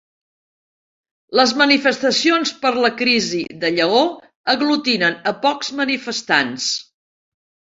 Les 1.39 1.51
manifestacions 1.59 2.53
per 2.65 2.71
la 2.85 2.91
crisi 3.03 3.43
de 3.65 3.71
Lleó 3.75 4.01
aglutinen 4.57 5.21
a 5.33 5.35
pocs 5.45 5.71
manifestants 5.83 6.67